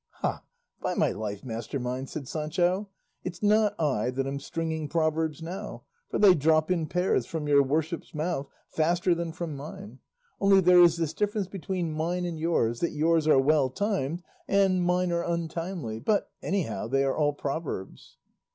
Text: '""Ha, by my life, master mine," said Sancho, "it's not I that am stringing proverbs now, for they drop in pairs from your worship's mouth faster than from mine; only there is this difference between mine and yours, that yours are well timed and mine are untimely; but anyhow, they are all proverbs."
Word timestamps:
'""Ha, 0.21 0.43
by 0.81 0.95
my 0.95 1.11
life, 1.11 1.45
master 1.45 1.79
mine," 1.79 2.07
said 2.07 2.27
Sancho, 2.27 2.89
"it's 3.23 3.43
not 3.43 3.79
I 3.79 4.09
that 4.09 4.25
am 4.25 4.39
stringing 4.39 4.89
proverbs 4.89 5.43
now, 5.43 5.83
for 6.09 6.17
they 6.17 6.33
drop 6.33 6.71
in 6.71 6.87
pairs 6.87 7.27
from 7.27 7.47
your 7.47 7.61
worship's 7.61 8.15
mouth 8.15 8.49
faster 8.67 9.13
than 9.13 9.31
from 9.31 9.55
mine; 9.55 9.99
only 10.39 10.59
there 10.59 10.81
is 10.81 10.97
this 10.97 11.13
difference 11.13 11.47
between 11.47 11.93
mine 11.93 12.25
and 12.25 12.39
yours, 12.39 12.79
that 12.79 12.93
yours 12.93 13.27
are 13.27 13.37
well 13.37 13.69
timed 13.69 14.23
and 14.47 14.83
mine 14.83 15.11
are 15.11 15.21
untimely; 15.23 15.99
but 15.99 16.31
anyhow, 16.41 16.87
they 16.87 17.03
are 17.03 17.15
all 17.15 17.33
proverbs." 17.33 18.17